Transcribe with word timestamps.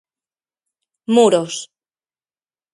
Muros. 1.15 1.55